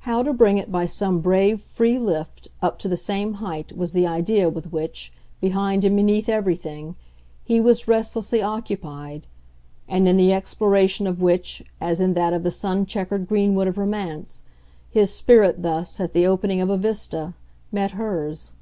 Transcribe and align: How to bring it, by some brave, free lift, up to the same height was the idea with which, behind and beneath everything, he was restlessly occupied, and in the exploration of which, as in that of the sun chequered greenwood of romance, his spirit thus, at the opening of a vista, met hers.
How 0.00 0.22
to 0.22 0.34
bring 0.34 0.58
it, 0.58 0.70
by 0.70 0.84
some 0.84 1.20
brave, 1.22 1.58
free 1.58 1.98
lift, 1.98 2.48
up 2.60 2.78
to 2.80 2.86
the 2.86 2.98
same 2.98 3.34
height 3.40 3.74
was 3.74 3.94
the 3.94 4.06
idea 4.06 4.50
with 4.50 4.70
which, 4.74 5.10
behind 5.40 5.86
and 5.86 5.96
beneath 5.96 6.28
everything, 6.28 6.96
he 7.44 7.60
was 7.62 7.88
restlessly 7.88 8.42
occupied, 8.42 9.26
and 9.88 10.06
in 10.06 10.18
the 10.18 10.34
exploration 10.34 11.06
of 11.06 11.22
which, 11.22 11.62
as 11.80 11.98
in 11.98 12.12
that 12.12 12.34
of 12.34 12.42
the 12.42 12.50
sun 12.50 12.84
chequered 12.84 13.26
greenwood 13.26 13.66
of 13.66 13.78
romance, 13.78 14.42
his 14.90 15.14
spirit 15.14 15.62
thus, 15.62 15.98
at 15.98 16.12
the 16.12 16.26
opening 16.26 16.60
of 16.60 16.68
a 16.68 16.76
vista, 16.76 17.32
met 17.72 17.92
hers. 17.92 18.52